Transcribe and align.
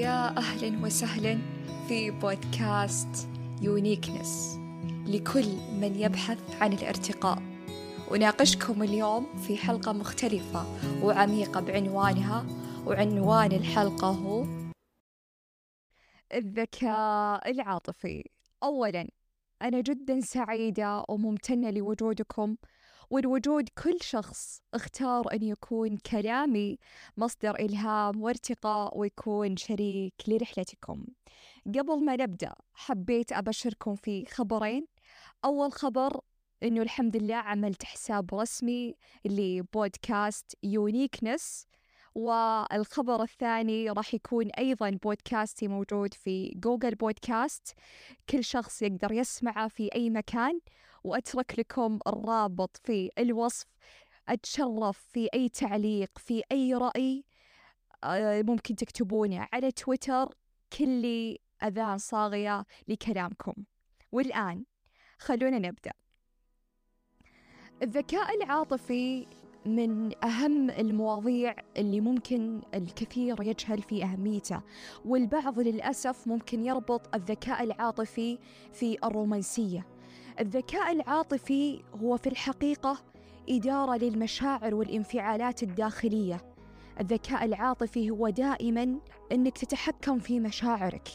ويا 0.00 0.36
أهلا 0.38 0.84
وسهلا 0.86 1.38
في 1.88 2.10
بودكاست 2.10 3.28
يونيكنس. 3.62 4.58
لكل 5.06 5.46
من 5.80 5.94
يبحث 5.96 6.62
عن 6.62 6.72
الارتقاء. 6.72 7.42
أناقشكم 8.14 8.82
اليوم 8.82 9.36
في 9.36 9.56
حلقة 9.56 9.92
مختلفة 9.92 10.64
وعميقة 11.04 11.60
بعنوانها 11.60 12.46
وعنوان 12.86 13.52
الحلقة 13.52 14.08
هو 14.08 14.46
الذكاء 16.34 17.50
العاطفي. 17.50 18.24
أولا 18.62 19.08
أنا 19.62 19.80
جدا 19.80 20.20
سعيدة 20.20 21.04
وممتنة 21.08 21.70
لوجودكم 21.70 22.56
ولوجود 23.10 23.68
كل 23.68 23.96
شخص 24.00 24.62
اختار 24.74 25.32
أن 25.32 25.42
يكون 25.42 25.96
كلامي 25.96 26.78
مصدر 27.16 27.54
إلهام 27.54 28.22
وارتقاء 28.22 28.98
ويكون 28.98 29.56
شريك 29.56 30.14
لرحلتكم. 30.28 31.06
قبل 31.66 32.04
ما 32.04 32.16
نبدأ 32.16 32.54
حبيت 32.74 33.32
أبشركم 33.32 33.94
في 33.94 34.26
خبرين. 34.26 34.86
أول 35.44 35.72
خبر 35.72 36.20
إنه 36.62 36.82
الحمد 36.82 37.16
لله 37.16 37.34
عملت 37.34 37.84
حساب 37.84 38.34
رسمي 38.34 38.94
لبودكاست 39.24 40.54
uniqueness 40.62 41.66
والخبر 42.14 43.22
الثاني 43.22 43.90
راح 43.90 44.14
يكون 44.14 44.50
أيضا 44.50 44.90
بودكاستي 44.90 45.68
موجود 45.68 46.14
في 46.14 46.52
Google 46.56 46.94
Podcast. 46.94 47.74
كل 48.28 48.44
شخص 48.44 48.82
يقدر 48.82 49.12
يسمعه 49.12 49.68
في 49.68 49.88
أي 49.94 50.10
مكان. 50.10 50.60
وأترك 51.04 51.58
لكم 51.58 51.98
الرابط 52.06 52.76
في 52.84 53.10
الوصف. 53.18 53.66
أتشرف 54.28 54.98
في 55.12 55.28
أي 55.34 55.48
تعليق 55.48 56.18
في 56.18 56.42
أي 56.52 56.74
رأي 56.74 57.24
آه، 58.04 58.42
ممكن 58.42 58.76
تكتبونه 58.76 59.48
على 59.52 59.72
تويتر. 59.72 60.34
كل 60.78 61.36
أذان 61.62 61.98
صاغية 61.98 62.64
لكلامكم. 62.88 63.54
والآن 64.12 64.64
خلونا 65.18 65.58
نبدأ. 65.58 65.92
الذكاء 67.82 68.36
العاطفي 68.36 69.26
من 69.66 70.24
أهم 70.24 70.70
المواضيع 70.70 71.54
اللي 71.76 72.00
ممكن 72.00 72.62
الكثير 72.74 73.42
يجهل 73.42 73.82
في 73.82 74.04
أهميته 74.04 74.62
والبعض 75.04 75.58
للأسف 75.60 76.28
ممكن 76.28 76.64
يربط 76.64 77.14
الذكاء 77.14 77.62
العاطفي 77.62 78.38
في 78.72 78.98
الرومانسية. 79.04 79.86
الذكاء 80.40 80.92
العاطفي 80.92 81.82
هو 82.02 82.16
في 82.16 82.26
الحقيقة 82.26 82.98
إدارة 83.48 83.96
للمشاعر 83.96 84.74
والانفعالات 84.74 85.62
الداخلية. 85.62 86.40
الذكاء 87.00 87.44
العاطفي 87.44 88.10
هو 88.10 88.28
دائما 88.28 88.98
أنك 89.32 89.58
تتحكم 89.58 90.18
في 90.18 90.40
مشاعرك 90.40 91.08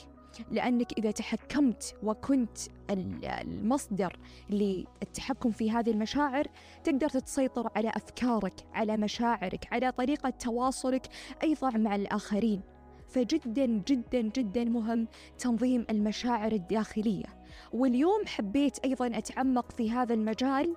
لأنك 0.51 0.97
إذا 0.97 1.11
تحكمت 1.11 1.95
وكنت 2.03 2.57
المصدر 2.89 4.19
للتحكم 4.49 5.51
في 5.51 5.71
هذه 5.71 5.89
المشاعر 5.91 6.47
تقدر 6.83 7.09
تسيطر 7.09 7.69
على 7.75 7.89
أفكارك 7.89 8.53
على 8.73 8.97
مشاعرك 8.97 9.67
على 9.71 9.91
طريقة 9.91 10.29
تواصلك 10.29 11.07
أيضا 11.43 11.69
مع 11.69 11.95
الآخرين. 11.95 12.61
فجدا 13.07 13.65
جدا 13.65 14.21
جدا 14.21 14.63
مهم 14.63 15.07
تنظيم 15.37 15.85
المشاعر 15.89 16.51
الداخلية. 16.51 17.44
واليوم 17.73 18.25
حبيت 18.27 18.79
أيضا 18.79 19.07
أتعمق 19.07 19.71
في 19.71 19.91
هذا 19.91 20.13
المجال 20.13 20.75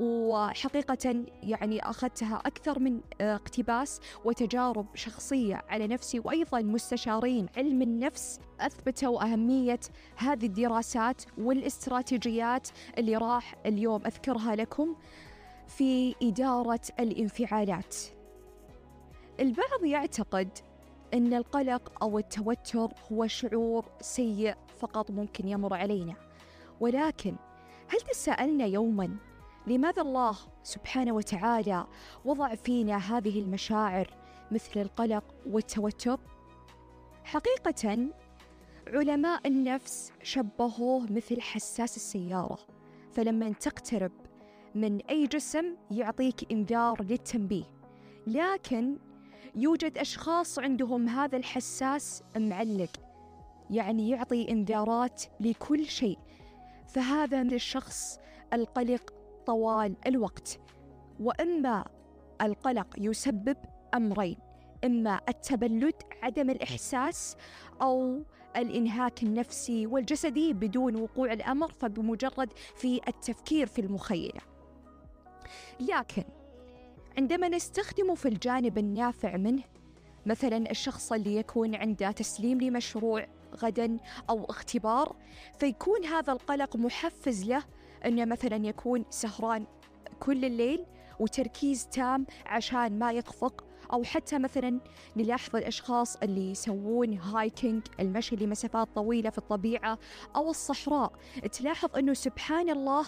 وحقيقة 0.00 1.24
يعني 1.42 1.90
أخذتها 1.90 2.36
أكثر 2.46 2.78
من 2.78 3.00
اقتباس 3.20 4.00
وتجارب 4.24 4.86
شخصية 4.94 5.62
على 5.68 5.86
نفسي 5.86 6.20
وأيضا 6.24 6.60
مستشارين 6.60 7.46
علم 7.56 7.82
النفس 7.82 8.40
أثبتوا 8.60 9.22
أهمية 9.22 9.80
هذه 10.16 10.46
الدراسات 10.46 11.22
والاستراتيجيات 11.38 12.68
اللي 12.98 13.16
راح 13.16 13.54
اليوم 13.66 14.06
أذكرها 14.06 14.56
لكم 14.56 14.96
في 15.66 16.14
إدارة 16.22 16.80
الانفعالات. 17.00 17.96
البعض 19.40 19.84
يعتقد 19.84 20.48
أن 21.14 21.34
القلق 21.34 22.02
أو 22.02 22.18
التوتر 22.18 22.92
هو 23.12 23.26
شعور 23.26 23.84
سيء 24.00 24.54
فقط 24.76 25.10
ممكن 25.10 25.48
يمر 25.48 25.74
علينا. 25.74 26.14
ولكن 26.80 27.36
هل 27.88 28.00
تساءلنا 28.00 28.64
يوما 28.64 29.16
لماذا 29.66 30.02
الله 30.02 30.36
سبحانه 30.62 31.12
وتعالى 31.12 31.86
وضع 32.24 32.54
فينا 32.54 32.96
هذه 32.96 33.40
المشاعر 33.40 34.10
مثل 34.50 34.80
القلق 34.80 35.24
والتوتر؟ 35.46 36.20
حقيقه 37.24 38.08
علماء 38.86 39.48
النفس 39.48 40.12
شبهوه 40.22 41.12
مثل 41.12 41.40
حساس 41.40 41.96
السيارة 41.96 42.58
فلما 43.12 43.52
تقترب 43.52 44.12
من 44.74 45.00
أي 45.00 45.26
جسم 45.26 45.76
يعطيك 45.90 46.52
إنذار 46.52 47.02
للتنبيه. 47.02 47.64
لكن 48.26 48.96
يوجد 49.56 49.98
أشخاص 49.98 50.58
عندهم 50.58 51.08
هذا 51.08 51.36
الحساس 51.36 52.22
معلق 52.36 52.90
يعني 53.70 54.10
يعطي 54.10 54.50
انذارات 54.50 55.22
لكل 55.40 55.86
شيء. 55.86 56.18
فهذا 56.88 57.42
من 57.42 57.52
الشخص 57.52 58.18
القلق 58.52 59.14
طوال 59.46 59.96
الوقت. 60.06 60.60
وإما 61.20 61.84
القلق 62.42 62.86
يسبب 62.98 63.56
أمرين 63.94 64.36
إما 64.84 65.20
التبلد 65.28 65.94
عدم 66.22 66.50
الإحساس 66.50 67.36
أو 67.82 68.22
الإنهاك 68.56 69.22
النفسي 69.22 69.86
والجسدي 69.86 70.52
بدون 70.52 70.96
وقوع 70.96 71.32
الأمر 71.32 71.72
فبمجرد 71.72 72.52
في 72.76 73.00
التفكير 73.08 73.66
في 73.66 73.80
المخيله 73.80 74.40
لكن 75.80 76.24
عندما 77.18 77.48
نستخدمه 77.48 78.14
في 78.14 78.28
الجانب 78.28 78.78
النافع 78.78 79.36
منه 79.36 79.62
مثلا 80.26 80.70
الشخص 80.70 81.12
اللي 81.12 81.36
يكون 81.36 81.74
عنده 81.74 82.10
تسليم 82.10 82.60
لمشروع 82.60 83.26
غدا 83.56 83.98
أو 84.30 84.44
اختبار 84.44 85.16
فيكون 85.58 86.04
هذا 86.04 86.32
القلق 86.32 86.76
محفز 86.76 87.44
له 87.44 87.62
إنه 88.06 88.24
مثلا 88.24 88.56
يكون 88.56 89.04
سهران 89.10 89.66
كل 90.20 90.44
الليل 90.44 90.84
وتركيز 91.20 91.86
تام 91.88 92.26
عشان 92.46 92.98
ما 92.98 93.12
يخفق 93.12 93.64
أو 93.92 94.04
حتى 94.04 94.38
مثلا 94.38 94.80
نلاحظ 95.16 95.56
الأشخاص 95.56 96.16
اللي 96.16 96.50
يسوون 96.50 97.18
هايكينج 97.18 97.82
المشي 98.00 98.36
لمسافات 98.36 98.88
طويلة 98.94 99.30
في 99.30 99.38
الطبيعة 99.38 99.98
أو 100.36 100.50
الصحراء. 100.50 101.12
تلاحظ 101.52 101.96
أنه 101.96 102.14
سبحان 102.14 102.70
الله 102.70 103.06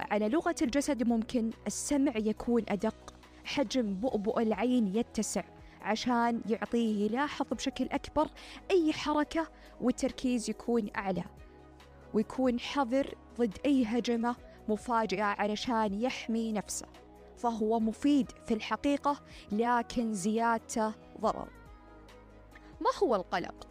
على 0.00 0.28
لغة 0.28 0.54
الجسد 0.62 1.02
ممكن 1.02 1.50
السمع 1.66 2.12
يكون 2.16 2.62
أدق. 2.68 3.14
حجم 3.44 3.94
بؤبؤ 3.94 4.40
العين 4.40 4.96
يتسع 4.96 5.42
عشان 5.82 6.42
يعطيه 6.46 7.06
يلاحظ 7.06 7.46
بشكل 7.52 7.88
أكبر 7.92 8.28
أي 8.70 8.92
حركة 8.92 9.48
والتركيز 9.80 10.50
يكون 10.50 10.90
أعلى 10.96 11.24
ويكون 12.14 12.60
حذر 12.60 13.14
ضد 13.38 13.58
أي 13.64 13.84
هجمة 13.84 14.36
مفاجئة 14.68 15.22
علشان 15.22 16.02
يحمي 16.02 16.52
نفسه 16.52 16.86
فهو 17.36 17.80
مفيد 17.80 18.32
في 18.46 18.54
الحقيقة 18.54 19.20
لكن 19.52 20.14
زيادته 20.14 20.92
ضرر 21.20 21.48
ما 22.80 22.90
هو 23.02 23.14
القلق؟ 23.14 23.68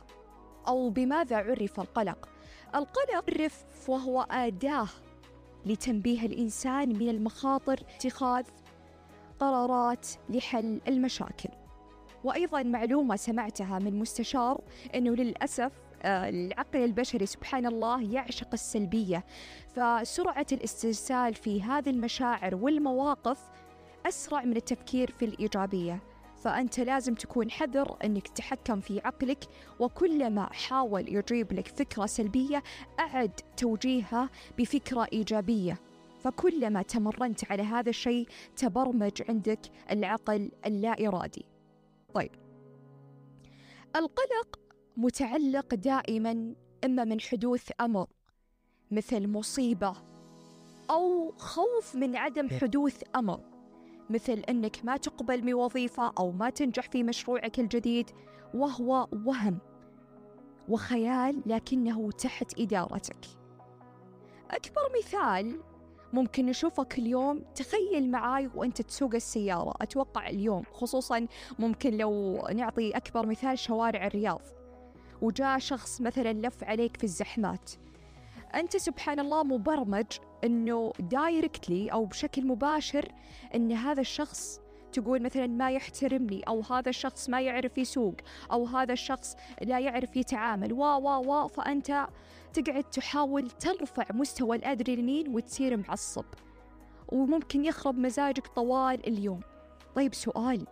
أو 0.67 0.89
بماذا 0.89 1.37
عرف 1.37 1.79
القلق؟ 1.79 2.29
القلق 2.75 3.23
عرف 3.29 3.89
وهو 3.89 4.21
أداة 4.21 4.87
لتنبيه 5.65 6.25
الإنسان 6.25 6.89
من 6.89 7.09
المخاطر 7.09 7.79
اتخاذ 7.95 8.43
قرارات 9.39 10.07
لحل 10.29 10.81
المشاكل. 10.87 11.49
وأيضا 12.23 12.63
معلومة 12.63 13.15
سمعتها 13.15 13.79
من 13.79 13.99
مستشار 13.99 14.61
أنه 14.95 15.11
للأسف 15.11 15.71
آه، 16.01 16.29
العقل 16.29 16.83
البشري 16.83 17.25
سبحان 17.25 17.65
الله 17.65 18.13
يعشق 18.13 18.47
السلبية. 18.53 19.25
فسرعة 19.75 20.47
الاسترسال 20.51 21.33
في 21.33 21.61
هذه 21.61 21.89
المشاعر 21.89 22.55
والمواقف 22.55 23.39
أسرع 24.05 24.43
من 24.43 24.57
التفكير 24.57 25.11
في 25.11 25.25
الإيجابية. 25.25 25.99
فأنت 26.43 26.79
لازم 26.79 27.13
تكون 27.13 27.51
حذر 27.51 27.97
أنك 28.03 28.27
تتحكم 28.27 28.79
في 28.79 29.01
عقلك 29.05 29.43
وكلما 29.79 30.49
حاول 30.53 31.15
يجيب 31.15 31.53
لك 31.53 31.67
فكرة 31.67 32.05
سلبية 32.05 32.63
أعد 32.99 33.31
توجيهها 33.57 34.29
بفكرة 34.57 35.07
إيجابية. 35.13 35.88
فكلما 36.19 36.81
تمرنت 36.81 37.51
على 37.51 37.63
هذا 37.63 37.89
الشيء 37.89 38.27
تبرمج 38.55 39.21
عندك 39.29 39.59
العقل 39.91 40.51
اللا 40.65 41.07
إرادي. 41.07 41.45
طيب. 42.13 42.31
القلق 43.95 44.59
متعلق 44.97 45.75
دائما 45.75 46.55
إما 46.85 47.03
من 47.03 47.21
حدوث 47.21 47.71
أمر 47.81 48.07
مثل 48.91 49.27
مصيبة 49.27 49.93
أو 50.89 51.33
خوف 51.37 51.95
من 51.95 52.15
عدم 52.15 52.49
حدوث 52.49 53.03
أمر 53.15 53.39
مثل 54.09 54.33
أنك 54.33 54.85
ما 54.85 54.97
تقبل 54.97 55.41
بوظيفة 55.41 56.13
أو 56.19 56.31
ما 56.31 56.49
تنجح 56.49 56.89
في 56.89 57.03
مشروعك 57.03 57.59
الجديد 57.59 58.09
وهو 58.53 59.07
وهم 59.25 59.59
وخيال 60.69 61.41
لكنه 61.45 62.11
تحت 62.11 62.59
إدارتك. 62.59 63.25
أكبر 64.51 64.81
مثال 64.97 65.59
ممكن 66.13 66.45
نشوفه 66.45 66.83
كل 66.83 67.07
يوم 67.07 67.41
تخيل 67.55 68.11
معاي 68.11 68.49
وانت 68.55 68.81
تسوق 68.81 69.15
السيارة. 69.15 69.73
أتوقع 69.81 70.29
اليوم 70.29 70.63
خصوصا 70.71 71.27
ممكن 71.59 71.97
لو 71.97 72.41
نعطي 72.55 72.91
أكبر 72.91 73.25
مثال 73.25 73.59
شوارع 73.59 74.07
الرياض. 74.07 74.41
وجاء 75.21 75.59
شخص 75.59 76.01
مثلا 76.01 76.33
لف 76.33 76.63
عليك 76.63 76.97
في 76.97 77.03
الزحمات. 77.03 77.71
أنت 78.55 78.77
سبحان 78.77 79.19
الله 79.19 79.43
مبرمج 79.43 80.05
أنه 80.43 80.93
دايركتلي 80.99 81.89
أو 81.89 82.05
بشكل 82.05 82.47
مباشر 82.47 83.11
أن 83.55 83.71
هذا 83.71 84.01
الشخص 84.01 84.61
تقول 84.91 85.21
مثلا 85.21 85.47
ما 85.47 85.71
يحترمني 85.71 86.43
أو 86.47 86.61
هذا 86.61 86.89
الشخص 86.89 87.29
ما 87.29 87.41
يعرف 87.41 87.77
يسوق 87.77 88.15
أو 88.51 88.65
هذا 88.65 88.93
الشخص 88.93 89.35
لا 89.61 89.79
يعرف 89.79 90.17
يتعامل. 90.17 90.73
وا 90.73 90.95
وا 90.95 91.15
وا 91.15 91.47
فأنت 91.47 92.07
تقعد 92.53 92.83
تحاول 92.83 93.49
ترفع 93.49 94.05
مستوى 94.13 94.57
الأدرينالين 94.57 95.35
وتصير 95.35 95.77
معصب. 95.77 96.25
وممكن 97.07 97.65
يخرب 97.65 97.97
مزاجك 97.97 98.47
طوال 98.47 99.07
اليوم. 99.07 99.39
طيب 99.95 100.13
سؤال 100.13 100.67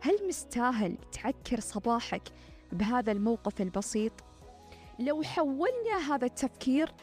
هل 0.00 0.28
مستاهل 0.28 0.96
تعكر 1.12 1.60
صباحك 1.60 2.22
بهذا 2.72 3.12
الموقف 3.12 3.60
البسيط؟ 3.60 4.12
لو 4.98 5.22
حولنا 5.22 6.14
هذا 6.14 6.26
التفكير 6.26 6.94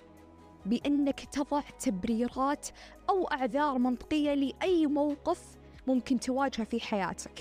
بأنك 0.65 1.19
تضع 1.19 1.62
تبريرات 1.62 2.68
أو 3.09 3.25
أعذار 3.25 3.77
منطقية 3.77 4.33
لأي 4.33 4.88
موقف 4.88 5.57
ممكن 5.88 6.19
تواجهه 6.19 6.63
في 6.63 6.80
حياتك. 6.80 7.39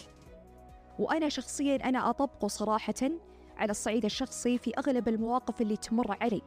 وأنا 0.99 1.29
شخصيا 1.29 1.77
أنا 1.77 2.11
أطبقه 2.11 2.49
صراحة 2.49 3.11
على 3.57 3.71
الصعيد 3.71 4.05
الشخصي 4.05 4.59
في 4.59 4.73
أغلب 4.79 5.09
المواقف 5.09 5.61
اللي 5.61 5.77
تمر 5.77 6.17
علي. 6.21 6.43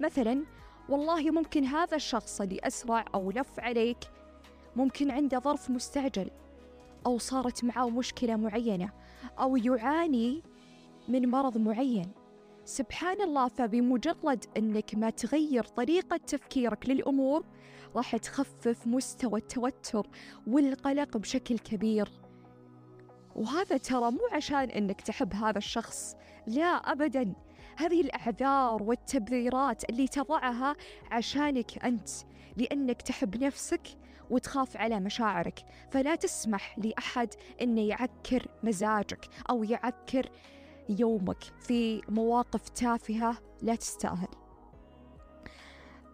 مثلا 0.00 0.44
والله 0.88 1.30
ممكن 1.30 1.64
هذا 1.64 1.96
الشخص 1.96 2.40
اللي 2.40 2.60
أسرع 2.64 3.04
أو 3.14 3.30
لف 3.30 3.60
عليك 3.60 3.98
ممكن 4.76 5.10
عنده 5.10 5.38
ظرف 5.38 5.70
مستعجل 5.70 6.30
أو 7.06 7.18
صارت 7.18 7.64
معه 7.64 7.90
مشكلة 7.90 8.36
معينة 8.36 8.92
أو 9.38 9.56
يعاني 9.56 10.42
من 11.08 11.28
مرض 11.30 11.58
معين. 11.58 12.12
سبحان 12.64 13.20
الله 13.20 13.48
فبمجرد 13.48 14.44
أنك 14.56 14.94
ما 14.94 15.10
تغير 15.10 15.64
طريقة 15.64 16.16
تفكيرك 16.16 16.88
للأمور 16.88 17.44
راح 17.96 18.16
تخفف 18.16 18.86
مستوى 18.86 19.40
التوتر 19.40 20.06
والقلق 20.46 21.16
بشكل 21.16 21.58
كبير. 21.58 22.08
وهذا 23.36 23.76
ترى 23.76 24.10
مو 24.10 24.20
عشان 24.32 24.70
أنك 24.70 25.00
تحب 25.00 25.34
هذا 25.34 25.58
الشخص 25.58 26.16
لا 26.46 26.66
أبدا. 26.66 27.34
هذه 27.80 28.00
الأعذار 28.00 28.82
والتبريرات 28.82 29.90
اللي 29.90 30.08
تضعها 30.08 30.76
عشانك 31.10 31.84
أنت 31.84 32.08
لأنك 32.56 33.02
تحب 33.02 33.44
نفسك 33.44 33.88
وتخاف 34.30 34.76
على 34.76 35.00
مشاعرك. 35.00 35.64
فلا 35.90 36.14
تسمح 36.14 36.78
لأحد 36.78 37.28
أنه 37.62 37.80
يعكر 37.80 38.46
مزاجك 38.62 39.28
أو 39.50 39.64
يعكر 39.64 40.30
يومك 40.88 41.44
في 41.60 42.02
مواقف 42.08 42.68
تافهة 42.68 43.36
لا 43.62 43.74
تستاهل. 43.74 44.28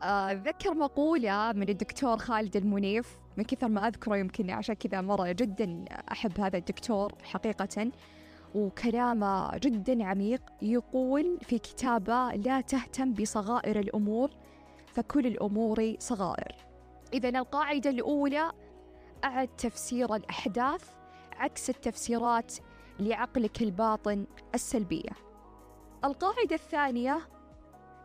أتذكر 0.02 0.74
مقولة 0.74 1.52
من 1.52 1.68
الدكتور 1.68 2.18
خالد 2.18 2.56
المنيف 2.56 3.16
من 3.36 3.44
كثر 3.44 3.68
ما 3.68 3.88
أذكره 3.88 4.16
يمكن 4.16 4.50
عشان 4.50 4.74
كذا 4.74 5.00
مرة 5.00 5.32
جدا 5.32 5.84
أحب 6.12 6.40
هذا 6.40 6.58
الدكتور 6.58 7.12
حقيقة. 7.22 7.90
وكلامه 8.56 9.58
جدا 9.58 10.04
عميق 10.04 10.42
يقول 10.62 11.38
في 11.42 11.58
كتابه 11.58 12.30
لا 12.30 12.60
تهتم 12.60 13.12
بصغائر 13.12 13.78
الأمور 13.78 14.30
فكل 14.86 15.26
الأمور 15.26 15.94
صغائر 15.98 16.54
إذا 17.12 17.28
القاعدة 17.28 17.90
الأولى 17.90 18.52
أعد 19.24 19.48
تفسير 19.48 20.14
الأحداث 20.14 20.90
عكس 21.32 21.70
التفسيرات 21.70 22.54
لعقلك 23.00 23.62
الباطن 23.62 24.26
السلبية. 24.54 25.10
القاعدة 26.04 26.54
الثانية 26.54 27.18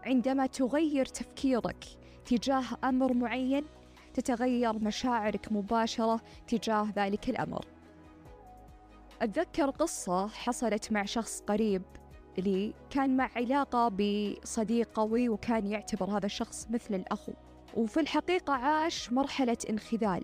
عندما 0.03 0.45
تغير 0.45 1.05
تفكيرك 1.05 1.85
تجاه 2.25 2.63
أمر 2.83 3.13
معين 3.13 3.65
تتغير 4.13 4.73
مشاعرك 4.73 5.51
مباشرة 5.51 6.21
تجاه 6.47 6.87
ذلك 6.95 7.29
الأمر. 7.29 7.65
أتذكر 9.21 9.69
قصة 9.69 10.27
حصلت 10.27 10.91
مع 10.91 11.05
شخص 11.05 11.41
قريب 11.41 11.81
لي 12.37 12.73
كان 12.89 13.17
مع 13.17 13.29
علاقة 13.35 13.87
بصديق 13.87 14.89
قوي 14.93 15.29
وكان 15.29 15.67
يعتبر 15.67 16.17
هذا 16.17 16.25
الشخص 16.25 16.67
مثل 16.69 16.95
الأخو. 16.95 17.33
وفي 17.77 17.99
الحقيقة 17.99 18.53
عاش 18.53 19.13
مرحلة 19.13 19.57
انخذال. 19.69 20.23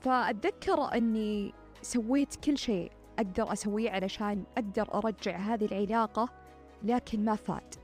فأتذكر 0.00 0.94
أني 0.94 1.54
سويت 1.82 2.36
كل 2.36 2.58
شيء 2.58 2.92
أقدر 3.18 3.52
أسويه 3.52 3.90
علشان 3.90 4.44
أقدر 4.58 4.94
أرجع 4.94 5.36
هذه 5.36 5.64
العلاقة 5.64 6.28
لكن 6.82 7.24
ما 7.24 7.36
فات. 7.36 7.74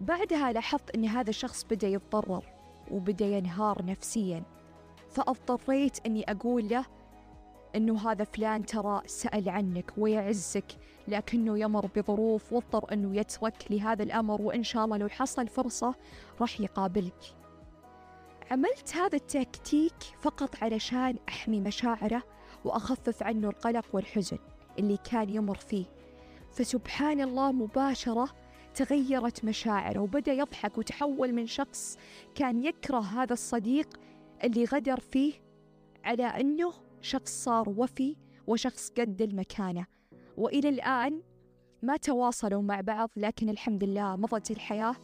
بعدها 0.00 0.52
لاحظت 0.52 0.94
أن 0.94 1.04
هذا 1.04 1.30
الشخص 1.30 1.64
بدأ 1.64 1.88
يتضرر 1.88 2.44
وبدأ 2.90 3.26
ينهار 3.26 3.84
نفسيا. 3.84 4.42
فاضطريت 5.10 6.06
أني 6.06 6.30
أقول 6.30 6.68
له 6.68 6.84
أنه 7.76 8.10
هذا 8.10 8.24
فلان 8.24 8.66
ترى 8.66 9.02
سأل 9.06 9.48
عنك 9.48 9.92
ويعزك 9.96 10.64
لكنه 11.08 11.58
يمر 11.58 11.86
بظروف 11.96 12.52
واضطر 12.52 12.92
أنه 12.92 13.16
يترك 13.16 13.64
لهذا 13.70 14.02
الأمر 14.02 14.42
وإن 14.42 14.62
شاء 14.62 14.84
الله 14.84 14.96
لو 14.96 15.08
حصل 15.08 15.48
فرصة 15.48 15.94
راح 16.40 16.60
يقابلك. 16.60 17.34
عملت 18.50 18.96
هذا 18.96 19.16
التكتيك 19.16 19.94
فقط 20.20 20.62
علشان 20.62 21.16
أحمي 21.28 21.60
مشاعره 21.60 22.22
وأخفف 22.64 23.22
عنه 23.22 23.48
القلق 23.48 23.84
والحزن 23.92 24.38
اللي 24.78 24.98
كان 25.10 25.30
يمر 25.30 25.56
فيه. 25.56 25.84
فسبحان 26.52 27.20
الله 27.20 27.52
مباشرة 27.52 28.28
تغيرت 28.74 29.44
مشاعره 29.44 30.00
وبدأ 30.00 30.32
يضحك 30.32 30.78
وتحول 30.78 31.32
من 31.32 31.46
شخص 31.46 31.98
كان 32.34 32.64
يكره 32.64 33.00
هذا 33.00 33.32
الصديق 33.32 33.88
اللي 34.44 34.64
غدر 34.64 35.00
فيه 35.00 35.32
على 36.04 36.24
أنه 36.24 36.72
شخص 37.06 37.44
صار 37.44 37.68
وفي 37.68 38.16
وشخص 38.46 38.90
قد 38.90 39.22
المكانة. 39.22 39.86
وإلى 40.36 40.68
الآن 40.68 41.22
ما 41.82 41.96
تواصلوا 41.96 42.62
مع 42.62 42.80
بعض 42.80 43.10
لكن 43.16 43.48
الحمد 43.48 43.84
لله 43.84 44.16
مضت 44.16 44.50
الحياة. 44.50 44.96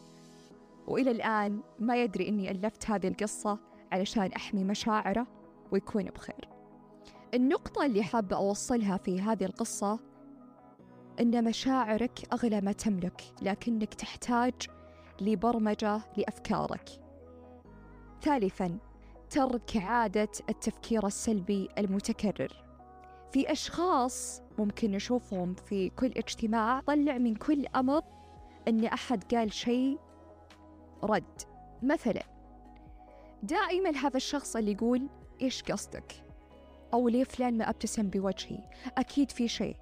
وإلى 0.87 1.11
الآن 1.11 1.61
ما 1.79 2.03
يدري 2.03 2.29
أني 2.29 2.51
ألفت 2.51 2.91
هذه 2.91 3.09
القصة 3.09 3.59
علشان 3.93 4.33
أحمي 4.37 4.65
مشاعره 4.65 5.27
ويكون 5.73 6.05
بخير. 6.05 6.49
النقطة 7.35 7.87
اللي 7.87 8.03
حابة 8.03 8.37
أوصلها 8.37 8.97
في 8.97 9.21
هذه 9.21 9.45
القصة 9.45 9.99
أن 11.21 11.45
مشاعرك 11.45 12.33
أغلى 12.33 12.61
ما 12.61 12.73
تملك 12.73 13.23
لكنك 13.43 13.95
تحتاج 13.95 14.55
لبرمجة 15.21 16.01
لأفكارك. 16.17 16.89
ثالثا 18.23 18.79
ترك 19.33 19.77
عادة 19.77 20.29
التفكير 20.49 21.07
السلبي 21.07 21.69
المتكرر. 21.79 22.65
في 23.33 23.53
أشخاص 23.53 24.43
ممكن 24.59 24.91
نشوفهم 24.91 25.55
في 25.55 25.91
كل 25.91 26.07
اجتماع 26.07 26.81
طلع 26.81 27.19
من 27.19 27.35
كل 27.35 27.67
أمر 27.77 28.03
أن 28.69 28.85
أحد 28.85 29.35
قال 29.35 29.53
شيء 29.53 29.99
رد. 31.05 31.43
مثلا 31.83 32.23
دائما 33.43 33.91
هذا 33.91 34.17
الشخص 34.17 34.57
اللي 34.57 34.73
يقول 34.73 35.09
إيش 35.43 35.63
قصدك؟ 35.63 36.25
أو 36.95 37.09
ليه 37.09 37.25
فلان 37.25 37.59
ما 37.59 37.71
أبتسم 37.71 38.11
بوجهي؟ 38.11 38.59
أكيد 38.99 39.31
في 39.31 39.49
شيء. 39.49 39.77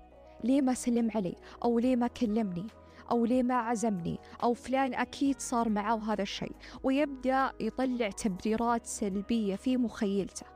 ليه 0.45 0.61
ما 0.62 0.75
سلم 0.75 1.11
علي؟ 1.14 1.37
أو 1.64 1.78
ليه 1.78 1.97
ما 1.97 2.07
كلمني؟ 2.07 2.66
أو 3.10 3.24
ليه 3.24 3.42
ما 3.42 3.54
عزمني 3.54 4.18
أو 4.42 4.54
فلان 4.54 4.94
أكيد 4.94 5.40
صار 5.40 5.68
معه 5.68 6.12
هذا 6.12 6.22
الشيء 6.22 6.52
ويبدأ 6.82 7.52
يطلع 7.60 8.10
تبريرات 8.10 8.86
سلبية 8.86 9.56
في 9.56 9.76
مخيلته. 9.76 10.46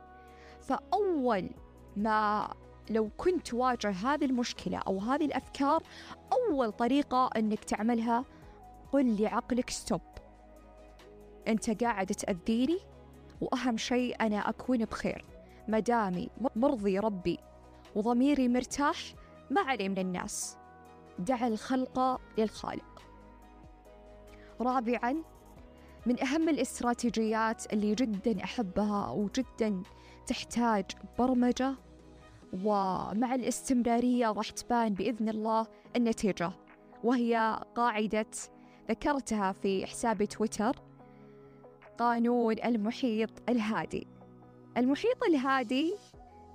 فأول 0.61 1.49
ما 1.97 2.49
لو 2.89 3.09
كنت 3.17 3.47
تواجه 3.47 3.89
هذه 3.89 4.25
المشكلة 4.25 4.77
أو 4.77 4.99
هذه 4.99 5.25
الأفكار 5.25 5.83
أول 6.33 6.71
طريقة 6.71 7.29
أنك 7.37 7.63
تعملها 7.63 8.25
قل 8.91 9.21
لعقلك 9.21 9.69
ستوب 9.69 10.01
أنت 11.47 11.83
قاعد 11.83 12.07
تأذيني 12.07 12.77
وأهم 13.41 13.77
شيء 13.77 14.15
أنا 14.21 14.49
أكون 14.49 14.85
بخير. 14.85 15.25
مدامي 15.67 16.29
مرضي 16.55 16.99
ربي 16.99 17.39
وضميري 17.95 18.47
مرتاح 18.47 18.97
ما 19.51 19.61
علي 19.61 19.89
من 19.89 19.97
الناس. 19.97 20.57
دع 21.19 21.47
الخلق 21.47 22.21
للخالق. 22.37 23.01
رابعا 24.61 25.23
من 26.05 26.23
أهم 26.23 26.49
الاستراتيجيات 26.49 27.73
اللي 27.73 27.95
جدا 27.95 28.43
أحبها 28.43 29.09
وجدا 29.09 29.83
تحتاج 30.27 30.85
برمجة 31.19 31.75
ومع 32.63 33.35
الاستمرارية 33.35 34.31
راح 34.31 34.49
تبان 34.49 34.93
بإذن 34.93 35.29
الله 35.29 35.67
النتيجة 35.95 36.51
وهي 37.03 37.59
قاعدة 37.75 38.25
ذكرتها 38.89 39.51
في 39.51 39.85
حساب 39.85 40.23
تويتر 40.23 40.75
قانون 41.97 42.55
المحيط 42.65 43.29
الهادي. 43.49 44.07
المحيط 44.77 45.23
الهادي 45.23 45.95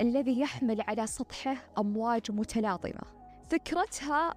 الذي 0.01 0.41
يحمل 0.41 0.81
على 0.81 1.07
سطحه 1.07 1.57
أمواج 1.79 2.31
متلاطمة. 2.31 3.03
فكرتها 3.51 4.35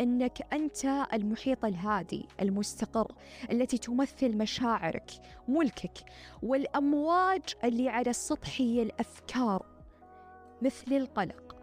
أنك 0.00 0.52
أنت 0.52 0.84
المحيط 1.12 1.64
الهادي 1.64 2.28
المستقر 2.40 3.12
التي 3.52 3.78
تمثل 3.78 4.36
مشاعرك 4.36 5.10
ملكك 5.48 5.98
والأمواج 6.42 7.42
اللي 7.64 7.88
على 7.88 8.10
السطح 8.10 8.60
هي 8.60 8.82
الأفكار 8.82 9.66
مثل 10.62 10.92
القلق. 10.92 11.56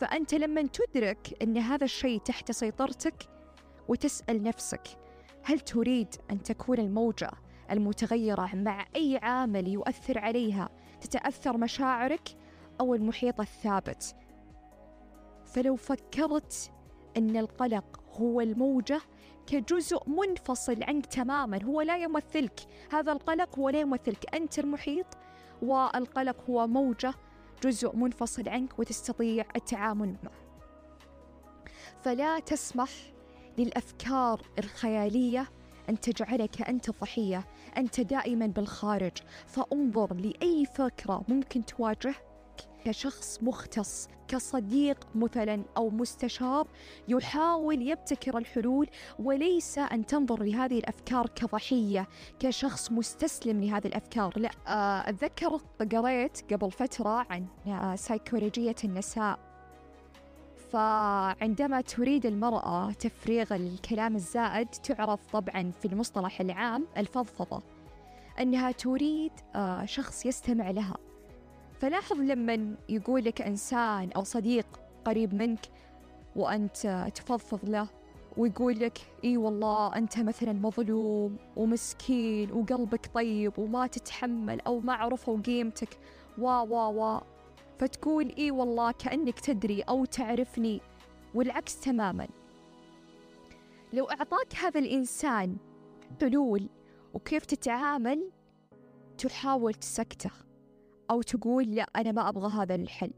فأنت 0.00 0.34
لما 0.34 0.62
تدرك 0.62 1.42
أن 1.42 1.58
هذا 1.58 1.84
الشيء 1.84 2.20
تحت 2.20 2.52
سيطرتك 2.52 3.28
وتسأل 3.88 4.42
نفسك 4.42 4.88
هل 5.44 5.60
تريد 5.60 6.14
أن 6.30 6.42
تكون 6.42 6.78
الموجة 6.78 7.30
المتغيرة 7.70 8.50
مع 8.54 8.86
أي 8.96 9.18
عامل 9.22 9.68
يؤثر 9.68 10.18
عليها 10.18 10.68
تتأثر 11.00 11.56
مشاعرك 11.56 12.28
أو 12.80 12.94
المحيط 12.94 13.40
الثابت؟ 13.40 14.16
فلو 15.44 15.76
فكرت 15.76 16.72
أن 17.16 17.36
القلق 17.36 18.00
هو 18.20 18.40
الموجة 18.40 19.00
كجزء 19.46 20.02
منفصل 20.06 20.82
عنك 20.82 21.06
تماما 21.06 21.62
هو 21.62 21.80
لا 21.80 21.96
يمثلك. 21.96 22.60
هذا 22.92 23.12
القلق 23.12 23.58
هو 23.58 23.68
لا 23.68 23.80
يمثلك. 23.80 24.34
أنت 24.34 24.58
المحيط 24.58 25.06
والقلق 25.62 26.36
هو 26.50 26.66
موجة 26.66 27.14
جزء 27.62 27.96
منفصل 27.96 28.48
عنك 28.48 28.78
وتستطيع 28.78 29.44
التعامل 29.56 30.16
معه. 30.24 30.46
فلا 32.02 32.38
تسمح 32.38 32.90
للأفكار 33.58 34.42
الخيالية 34.58 35.50
أن 35.88 36.00
تجعلك 36.00 36.62
أنت 36.62 36.90
ضحية 36.90 37.44
أنت 37.76 38.00
دائما 38.00 38.46
بالخارج. 38.46 39.12
فانظر 39.46 40.14
لأي 40.14 40.66
فكرة 40.66 41.24
ممكن 41.28 41.64
تواجهك 41.64 42.25
كشخص 42.86 43.42
مختص 43.42 44.08
كصديق 44.28 45.06
مثلا 45.14 45.62
أو 45.76 45.90
مستشار 45.90 46.68
يحاول 47.08 47.88
يبتكر 47.88 48.38
الحلول 48.38 48.88
وليس 49.18 49.78
أن 49.78 50.06
تنظر 50.06 50.42
لهذه 50.42 50.78
الأفكار 50.78 51.26
كضحية 51.26 52.08
كشخص 52.38 52.92
مستسلم 52.92 53.60
لهذه 53.60 53.86
الأفكار. 53.86 54.32
لا 54.36 54.50
آه، 54.66 55.08
أتذكر 55.08 55.60
قريت 55.92 56.52
قبل 56.52 56.70
فترة 56.70 57.26
عن 57.30 57.46
آه، 57.66 57.96
سيكولوجية 57.96 58.76
النساء. 58.84 59.38
فعندما 60.72 61.80
تريد 61.80 62.26
المرأة 62.26 62.92
تفريغ 62.92 63.54
الكلام 63.54 64.14
الزائد 64.16 64.68
تعرف 64.68 65.20
طبعا 65.32 65.70
في 65.70 65.88
المصطلح 65.88 66.40
العام 66.40 66.86
الفضفضة 66.96 67.62
أنها 68.40 68.70
تريد 68.70 69.32
آه، 69.54 69.84
شخص 69.84 70.26
يستمع 70.26 70.70
لها. 70.70 71.05
فلاحظ 71.78 72.20
لما 72.20 72.76
يقول 72.88 73.24
لك 73.24 73.42
إنسان 73.42 74.10
أو 74.12 74.24
صديق 74.24 74.66
قريب 75.04 75.34
منك 75.34 75.60
وأنت 76.36 77.08
تفضفض 77.14 77.70
له 77.70 77.88
ويقول 78.36 78.80
لك 78.80 78.98
إي 79.24 79.36
والله 79.36 79.96
أنت 79.96 80.18
مثلا 80.18 80.52
مظلوم 80.52 81.36
ومسكين 81.56 82.52
وقلبك 82.52 83.10
طيب 83.14 83.58
وما 83.58 83.86
تتحمل 83.86 84.60
أو 84.60 84.80
ما 84.80 84.94
عرفوا 84.94 85.40
قيمتك 85.40 85.98
وا 86.38 86.60
وا 86.60 86.86
وا. 86.86 87.20
فتقول 87.78 88.34
إي 88.38 88.50
والله 88.50 88.92
كأنك 88.92 89.40
تدري 89.40 89.82
أو 89.82 90.04
تعرفني 90.04 90.80
والعكس 91.34 91.80
تماما. 91.80 92.28
لو 93.92 94.04
أعطاك 94.04 94.54
هذا 94.54 94.80
الإنسان 94.80 95.56
حلول 96.20 96.68
وكيف 97.14 97.44
تتعامل 97.44 98.30
تحاول 99.18 99.74
تسكته. 99.74 100.45
أو 101.10 101.22
تقول 101.22 101.64
لا 101.64 101.86
أنا 101.96 102.12
ما 102.12 102.28
أبغى 102.28 102.62
هذا 102.62 102.74
الحل. 102.74 103.12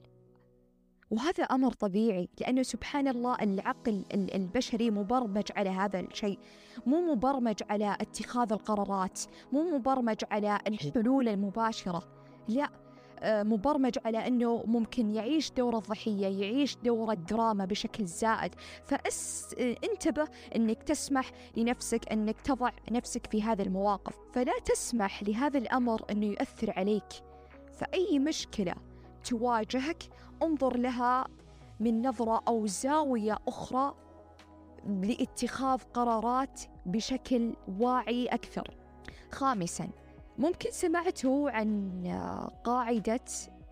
وهذا 1.11 1.45
أمر 1.45 1.73
طبيعي 1.73 2.29
لأنه 2.41 2.63
سبحان 2.63 3.09
الله 3.09 3.37
العقل 3.43 4.05
البشري 4.13 4.91
مبرمج 4.91 5.45
على 5.57 5.71
هذا 5.71 6.01
الشيء. 6.01 6.39
مو 6.87 7.15
مبرمج 7.15 7.57
على 7.71 7.97
اتخاذ 8.01 8.53
القرارات 8.53 9.21
مو 9.53 9.77
مبرمج 9.79 10.17
على 10.31 10.59
الحلول 10.67 11.29
المباشرة. 11.29 12.03
لا 12.49 12.71
آه، 13.21 13.43
مبرمج 13.43 13.99
على 14.05 14.27
أنه 14.27 14.63
ممكن 14.67 15.11
يعيش 15.11 15.51
دور 15.51 15.79
الضحية 15.79 16.27
يعيش 16.27 16.77
دور 16.77 17.13
الدراما 17.13 17.65
بشكل 17.65 18.07
زائد. 18.07 18.55
فانتبه 18.85 20.29
أنك 20.57 20.83
تسمح 20.83 21.31
لنفسك 21.57 22.13
أنك 22.13 22.41
تضع 22.41 22.71
نفسك 22.91 23.27
في 23.27 23.43
هذه 23.43 23.63
المواقف. 23.63 24.17
فلا 24.33 24.59
تسمح 24.65 25.23
لهذا 25.23 25.59
الأمر 25.59 26.03
أنه 26.11 26.27
يؤثر 26.27 26.73
عليك. 26.77 27.28
فأي 27.79 28.19
مشكلة 28.19 28.75
تواجهك 29.25 30.03
انظر 30.43 30.77
لها 30.77 31.27
من 31.81 32.07
نظرة 32.07 32.43
أو 32.49 32.67
زاوية 32.67 33.39
أخرى 33.49 33.95
لاتخاذ 34.87 35.83
قرارات 35.95 36.61
بشكل 36.87 37.57
واعي 37.79 38.27
أكثر. 38.27 38.77
خامساً 39.33 39.89
ممكن 40.39 40.71
سمعتوا 40.71 41.51
عن 41.51 42.03
قاعدة 42.65 43.25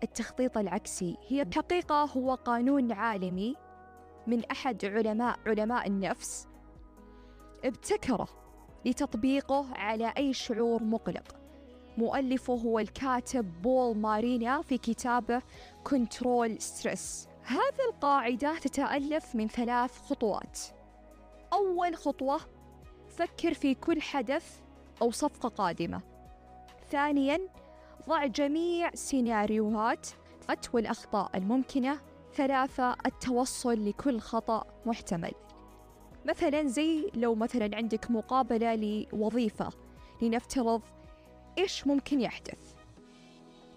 التخطيط 0.03 0.57
العكسي، 0.57 1.17
هي 1.27 1.45
بحقيقة 1.45 2.03
هو 2.03 2.33
قانون 2.35 2.91
عالمي 2.91 3.55
من 4.27 4.45
أحد 4.51 4.85
علماء 4.85 5.39
علماء 5.45 5.87
النفس 5.87 6.47
ابتكره 7.63 8.27
لتطبيقه 8.85 9.65
على 9.75 10.13
أي 10.17 10.33
شعور 10.33 10.83
مقلق 10.83 11.46
مؤلفه 11.97 12.53
هو 12.53 12.79
الكاتب 12.79 13.61
بول 13.61 13.97
مارينا 13.97 14.61
في 14.61 14.77
كتابه 14.77 15.41
control 15.83 16.61
stress. 16.61 17.27
هذه 17.43 17.89
القاعدة 17.89 18.59
تتألف 18.59 19.35
من 19.35 19.47
ثلاث 19.47 20.01
خطوات. 20.01 20.59
أول 21.53 21.95
خطوة 21.95 22.39
فكر 23.07 23.53
في 23.53 23.75
كل 23.75 24.01
حدث 24.01 24.59
أو 25.01 25.11
صفقة 25.11 25.49
قادمة. 25.49 26.01
ثانياً 26.91 27.39
ضع 28.09 28.25
جميع 28.25 28.91
سيناريوهات 28.93 30.07
والأخطاء 30.73 31.37
الممكنة 31.37 31.99
ثلاثة 32.33 32.95
التوصل 33.05 33.89
لكل 33.89 34.19
خطأ 34.19 34.63
محتمل. 34.85 35.31
مثلا 36.25 36.67
زي 36.67 37.11
لو 37.13 37.35
مثلا 37.35 37.75
عندك 37.77 38.11
مقابلة 38.11 38.75
لوظيفة 39.13 39.69
لنفترض 40.21 40.81
إيش 41.57 41.87
ممكن 41.87 42.21
يحدث؟ 42.21 42.77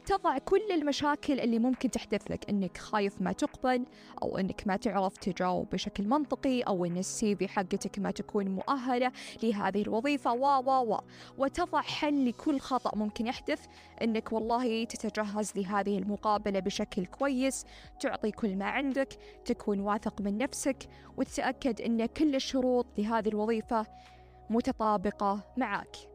تضع 0.06 0.38
كل 0.38 0.72
المشاكل 0.72 1.40
اللي 1.40 1.58
ممكن 1.58 1.90
تحدث 1.90 2.30
لك 2.30 2.48
إنك 2.48 2.78
خايف 2.78 3.22
ما 3.22 3.32
تقبل 3.32 3.84
أو 4.22 4.38
إنك 4.38 4.62
ما 4.66 4.76
تعرف 4.76 5.16
تجاوب 5.16 5.70
بشكل 5.72 6.04
منطقي 6.08 6.60
أو 6.60 6.84
إن 6.84 6.96
السي 6.96 7.36
في 7.36 7.48
حقتك 7.48 7.98
ما 7.98 8.10
تكون 8.10 8.48
مؤهلة 8.48 9.12
لهذه 9.42 9.82
الوظيفة 9.82 10.32
و 10.32 10.46
و 10.46 10.94
و. 10.94 11.00
وتضع 11.38 11.80
حل 11.80 12.28
لكل 12.28 12.60
خطأ 12.60 12.96
ممكن 12.96 13.26
يحدث 13.26 13.66
إنك 14.02 14.32
والله 14.32 14.84
تتجهز 14.84 15.52
لهذه 15.56 15.98
المقابلة 15.98 16.60
بشكل 16.60 17.06
كويس 17.06 17.64
تعطي 18.00 18.30
كل 18.30 18.56
ما 18.56 18.64
عندك 18.64 19.08
تكون 19.44 19.80
واثق 19.80 20.20
من 20.20 20.38
نفسك 20.38 20.88
وتتأكد 21.16 21.80
إن 21.80 22.06
كل 22.06 22.34
الشروط 22.34 22.86
لهذه 22.98 23.28
الوظيفة 23.28 23.86
متطابقة 24.50 25.40
معك. 25.56 26.09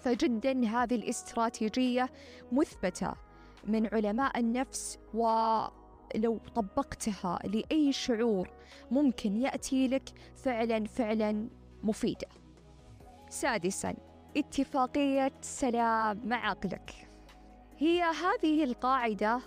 فجدا 0.00 0.66
هذه 0.66 0.94
الاستراتيجية 0.94 2.10
مثبتة 2.52 3.12
من 3.64 3.86
علماء 3.86 4.40
النفس 4.40 4.98
ولو 5.14 6.40
طبقتها 6.54 7.38
لأي 7.44 7.92
شعور 7.92 8.50
ممكن 8.90 9.36
يأتي 9.36 9.88
لك 9.88 10.08
فعلا 10.36 10.84
فعلا 10.84 11.48
مفيدة. 11.82 12.28
سادسا 13.28 13.94
اتفاقية 14.36 15.32
سلام 15.40 16.20
مع 16.24 16.48
عقلك. 16.48 17.08
هي 17.78 18.02
هذه 18.02 18.64
القاعدة 18.64 19.40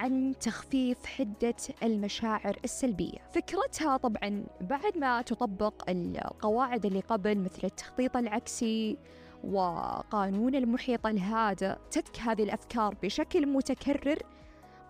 عن 0.00 0.34
تخفيف 0.40 1.06
حدة 1.06 1.54
المشاعر 1.82 2.58
السلبية. 2.64 3.18
فكرتها 3.32 3.96
طبعا 3.96 4.44
بعد 4.60 4.98
ما 4.98 5.22
تطبق 5.22 5.90
القواعد 5.90 6.86
اللي 6.86 7.00
قبل 7.00 7.38
مثل 7.38 7.60
التخطيط 7.64 8.16
العكسي 8.16 8.98
وقانون 9.44 10.54
المحيط 10.54 11.06
الهادئ. 11.06 11.74
تتك 11.90 12.18
هذه 12.20 12.42
الأفكار 12.42 12.94
بشكل 13.02 13.46
متكرر 13.46 14.18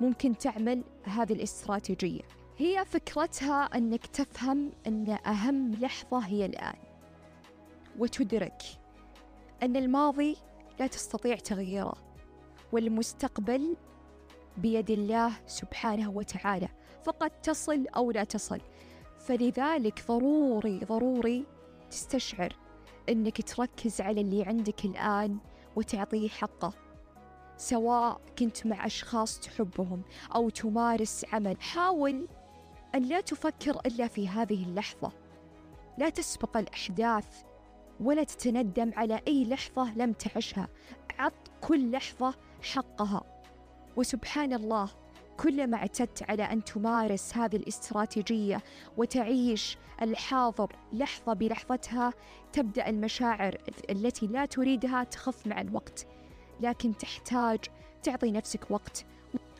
ممكن 0.00 0.38
تعمل 0.38 0.84
هذه 1.04 1.32
الاستراتيجية. 1.32 2.22
هي 2.58 2.84
فكرتها 2.84 3.64
أنك 3.64 4.06
تفهم 4.06 4.72
أن 4.86 5.18
أهم 5.26 5.74
لحظة 5.74 6.18
هي 6.18 6.46
الآن 6.46 6.78
وتدرك 7.98 8.62
أن 9.62 9.76
الماضي 9.76 10.36
لا 10.80 10.86
تستطيع 10.86 11.36
تغييره 11.36 11.94
والمستقبل 12.72 13.76
بيد 14.62 14.90
الله 14.90 15.32
سبحانه 15.46 16.10
وتعالى 16.10 16.68
فقد 17.04 17.30
تصل 17.30 17.86
أو 17.96 18.10
لا 18.10 18.24
تصل. 18.24 18.60
فلذلك 19.18 20.04
ضروري 20.08 20.78
ضروري 20.78 21.46
تستشعر 21.90 22.56
إنك 23.08 23.42
تركز 23.42 24.00
على 24.00 24.20
اللي 24.20 24.44
عندك 24.44 24.84
الآن 24.84 25.38
وتعطيه 25.76 26.28
حقه 26.28 26.72
سواء 27.56 28.20
كنت 28.38 28.66
مع 28.66 28.86
أشخاص 28.86 29.40
تحبهم 29.40 30.02
أو 30.34 30.48
تمارس 30.48 31.24
عمل. 31.32 31.60
حاول 31.60 32.28
أن 32.94 33.02
لا 33.02 33.20
تفكر 33.20 33.80
إلا 33.86 34.08
في 34.08 34.28
هذه 34.28 34.64
اللحظة. 34.64 35.12
لا 35.98 36.08
تسبق 36.08 36.56
الأحداث 36.56 37.42
ولا 38.00 38.24
تتندم 38.24 38.92
على 38.96 39.20
أي 39.28 39.44
لحظة 39.44 39.94
لم 39.94 40.12
تعشها. 40.12 40.68
عط 41.18 41.50
كل 41.60 41.90
لحظة 41.90 42.34
حقها. 42.62 43.29
وسبحان 43.96 44.52
الله 44.52 44.90
كلما 45.36 45.76
اعتدت 45.76 46.30
على 46.30 46.42
أن 46.42 46.64
تمارس 46.64 47.36
هذه 47.36 47.56
الاستراتيجية 47.56 48.62
وتعيش 48.96 49.78
الحاضر 50.02 50.76
لحظة 50.92 51.32
بلحظتها 51.32 52.12
تبدأ 52.52 52.88
المشاعر 52.88 53.58
التي 53.90 54.26
لا 54.26 54.46
تريدها 54.46 55.04
تخف 55.04 55.46
مع 55.46 55.60
الوقت. 55.60 56.06
لكن 56.60 56.96
تحتاج 56.96 57.58
تعطي 58.02 58.30
نفسك 58.30 58.70
وقت 58.70 59.06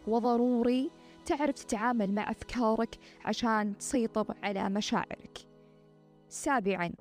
وضروري 0.07 0.91
تعرف 1.27 1.55
تتعامل 1.65 2.15
مع 2.15 2.31
أفكارك 2.31 2.99
عشان 3.25 3.79
تسيطر 3.79 4.35
على 4.43 4.69
مشاعرك. 4.71 5.39
سابعا 6.29 6.93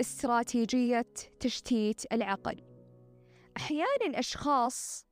استراتيجية 0.00 1.06
تشتيت 1.40 2.12
العقل. 2.12 2.62
أحيانا 3.56 4.18
أشخاص 4.18 5.09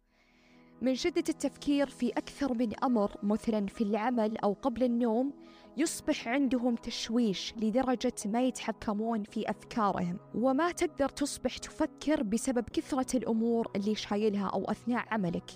من 0.82 0.94
شدة 0.94 1.25
التفكير 1.28 1.88
في 1.88 2.08
أكثر 2.08 2.54
من 2.54 2.85
أمر 2.85 3.16
مثلا 3.23 3.66
في 3.66 3.85
العمل 3.85 4.37
أو 4.37 4.52
قبل 4.62 4.82
النوم 4.82 5.32
يصبح 5.76 6.28
عندهم 6.28 6.75
تشويش 6.75 7.54
لدرجة 7.56 8.14
ما 8.26 8.42
يتحكمون 8.42 9.23
في 9.23 9.50
أفكارهم. 9.50 10.18
وما 10.35 10.73
تقدر 10.73 11.08
تصبح 11.08 11.58
تفكر 11.58 12.23
بسبب 12.23 12.68
كثرة 12.68 13.16
الأمور 13.16 13.70
اللي 13.76 13.94
شايلها 13.94 14.47
أو 14.49 14.64
أثناء 14.64 15.04
عملك. 15.11 15.50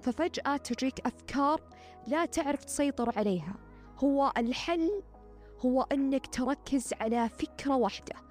ففجأة 0.00 0.56
تجيك 0.56 1.06
أفكار 1.06 1.60
لا 2.06 2.24
تعرف 2.24 2.64
تسيطر 2.64 3.18
عليها. 3.18 3.54
هو 3.98 4.32
الحل 4.36 5.02
هو 5.60 5.82
أنك 5.82 6.26
تركز 6.26 6.92
على 7.00 7.28
فكرة 7.28 7.76
واحدة. 7.76 8.23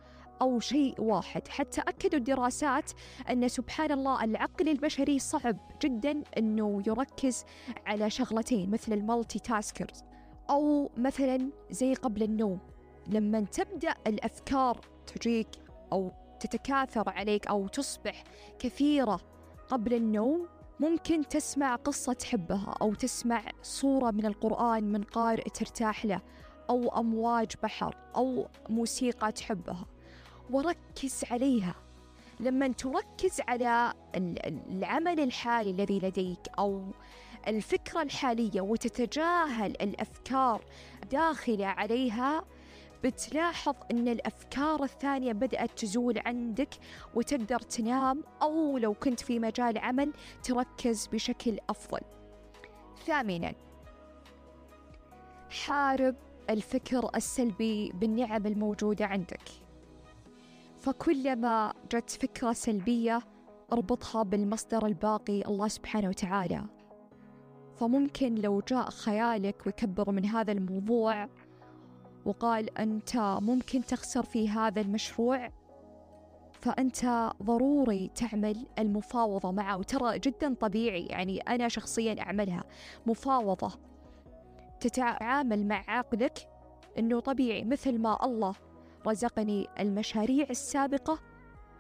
أو 0.44 0.60
شيء 0.60 1.02
واحد. 1.02 1.48
حتى 1.48 1.82
أكدوا 1.82 2.20
الدراسات 2.20 2.92
أن 3.30 3.48
سبحان 3.48 3.92
الله 3.92 4.24
العقل 4.24 4.70
البشري 4.70 5.20
صعب 5.20 5.58
جدا 5.82 6.24
أنه 6.38 6.84
يركز 6.88 7.46
على 7.86 8.10
شغلتين 8.10 8.72
مثل 8.72 8.94
المالتي 8.94 9.40
تاسكرز 9.40 10.04
أو 10.50 10.92
مثلا 10.98 11.50
زي 11.72 11.94
قبل 11.94 12.24
النوم. 12.24 12.60
لما 13.08 13.42
تبدأ 13.42 13.96
الأفكار 14.08 14.82
تجيك 15.08 15.48
أو 15.92 16.12
تتكاثر 16.40 17.10
عليك 17.10 17.48
أو 17.48 17.68
تصبح 17.68 18.24
كثيرة 18.60 19.20
قبل 19.68 19.94
النوم 19.94 20.48
ممكن 20.80 21.28
تسمع 21.28 21.76
قصة 21.76 22.14
تحبها 22.14 22.76
أو 22.82 22.94
تسمع 22.94 23.44
صورة 23.62 24.12
من 24.12 24.26
القرآن 24.26 24.92
من 24.92 25.04
قارئ 25.04 25.50
ترتاح 25.50 26.06
له 26.06 26.22
أو 26.70 27.00
أمواج 27.00 27.52
بحر 27.64 27.98
أو 28.16 28.48
موسيقى 28.70 29.32
تحبها. 29.32 29.86
وركز 30.52 31.24
عليها 31.32 31.76
لما 32.40 32.68
تركز 32.68 33.42
على 33.48 33.94
العمل 34.70 35.20
الحالي 35.20 35.72
الذي 35.72 36.00
لديك 36.00 36.40
أو 36.60 36.92
الفكرة 37.48 38.02
الحالية 38.02 38.62
وتتجاهل 38.62 39.72
الأفكار 39.72 40.62
داخله 41.12 41.66
عليها 41.66 42.46
بتلاحظ 43.04 43.76
إن 43.92 44.08
الأفكار 44.08 44.84
الثانية 44.84 45.34
بدأت 45.34 45.72
تزول 45.80 46.22
عندك 46.26 46.70
وتقدر 47.16 47.60
تنام 47.60 48.24
أو 48.42 48.78
لو 48.78 48.94
كنت 48.94 49.20
في 49.20 49.40
مجال 49.40 49.78
عمل 49.78 50.14
تركز 50.44 51.08
بشكل 51.08 51.58
أفضل. 51.70 52.00
ثامنا 53.06 53.54
حارب 55.66 56.16
الفكر 56.50 57.10
السلبي 57.16 57.92
بالنعم 57.92 58.48
الموجودة 58.48 59.06
عندك. 59.06 59.63
فكلما 60.84 61.74
جت 61.92 62.10
فكرة 62.10 62.54
سلبية 62.54 63.20
اربطها 63.74 64.24
بالمصدر 64.24 64.86
الباقي 64.86 65.42
الله 65.42 65.68
سبحانه 65.68 66.10
وتعالى. 66.10 66.64
فممكن 67.76 68.36
لو 68.36 68.62
جاء 68.68 68.90
خيالك 68.90 69.66
ويكبر 69.66 70.12
من 70.12 70.26
هذا 70.26 70.52
الموضوع 70.52 71.30
وقال 72.26 72.78
أنت 72.78 73.18
ممكن 73.42 73.86
تخسر 73.86 74.24
في 74.24 74.50
هذا 74.50 74.82
المشروع 74.82 75.50
فأنت 76.62 77.32
ضروري 77.44 78.12
تعمل 78.16 78.66
المفاوضة 78.80 79.52
معه. 79.52 79.78
وترى 79.78 80.20
جدا 80.20 80.54
طبيعي 80.54 81.06
يعني 81.06 81.40
أنا 81.40 81.68
شخصيا 81.68 82.22
أعملها 82.22 82.64
مفاوضة. 83.06 83.72
تتعامل 84.80 85.68
مع 85.68 85.84
عقلك 85.88 86.50
أنه 87.00 87.20
طبيعي 87.20 87.64
مثل 87.64 88.00
ما 88.00 88.26
الله 88.26 88.56
رزقني 89.08 89.68
المشاريع 89.80 90.48
السابقة 90.50 91.20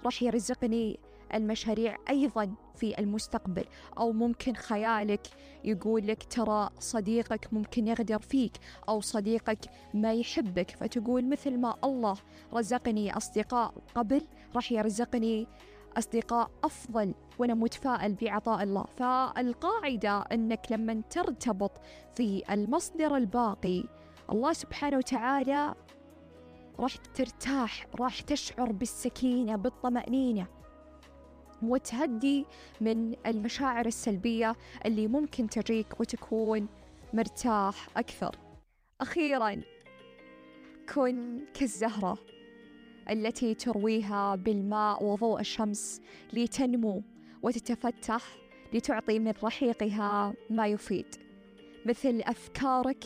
راح 0.05 0.23
يرزقني 0.23 0.99
المشاريع 1.33 1.97
أيضا 2.09 2.55
في 2.75 2.99
المستقبل. 2.99 3.65
أو 3.97 4.11
ممكن 4.11 4.53
خيالك 4.53 5.27
يقول 5.63 6.07
لك 6.07 6.23
ترى 6.23 6.69
صديقك 6.79 7.53
ممكن 7.53 7.87
يغدر 7.87 8.19
فيك 8.19 8.51
أو 8.89 9.01
صديقك 9.01 9.59
ما 9.93 10.13
يحبك 10.13 10.71
فتقول 10.71 11.29
مثل 11.29 11.57
ما 11.57 11.75
الله 11.83 12.17
رزقني 12.53 13.17
أصدقاء 13.17 13.73
قبل 13.95 14.21
راح 14.55 14.71
يرزقني 14.71 15.47
أصدقاء 15.97 16.51
أفضل 16.63 17.13
وأنا 17.39 17.53
متفائل 17.53 18.13
بعطاء 18.13 18.63
الله. 18.63 18.83
فالقاعدة 18.83 20.19
أنك 20.21 20.71
لما 20.71 21.01
ترتبط 21.09 21.71
في 22.15 22.43
المصدر 22.51 23.15
الباقي 23.17 23.83
الله 24.31 24.53
سبحانه 24.53 24.97
وتعالى 24.97 25.75
راح 26.79 26.95
ترتاح 26.95 27.87
راح 27.99 28.21
تشعر 28.21 28.71
بالسكينة 28.71 29.55
بالطمأنينة. 29.55 30.47
وتهدي 31.63 32.45
من 32.81 33.15
المشاعر 33.25 33.85
السلبية 33.85 34.55
اللي 34.85 35.07
ممكن 35.07 35.49
تجيك 35.49 35.99
وتكون 35.99 36.67
مرتاح 37.13 37.87
أكثر. 37.97 38.35
أخيرا 39.01 39.61
كن 40.93 41.45
كالزهرة 41.53 42.17
التي 43.09 43.53
ترويها 43.53 44.35
بالماء 44.35 45.03
وضوء 45.03 45.39
الشمس 45.39 46.01
لتنمو 46.33 47.03
وتتفتح 47.43 48.23
لتعطي 48.73 49.19
من 49.19 49.33
رحيقها 49.43 50.33
ما 50.49 50.67
يفيد. 50.67 51.15
مثل 51.85 52.21
أفكارك 52.25 53.03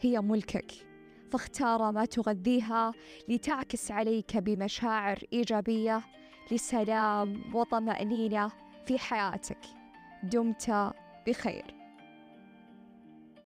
هي 0.00 0.20
ملكك. 0.20 0.87
فاختار 1.32 1.92
ما 1.92 2.04
تغذيها 2.04 2.92
لتعكس 3.28 3.90
عليك 3.90 4.36
بمشاعر 4.36 5.18
إيجابية 5.32 6.02
لسلام 6.52 7.54
وطمأنينة 7.54 8.50
في 8.86 8.98
حياتك. 8.98 9.58
دمت 10.22 10.92
بخير. 11.26 11.77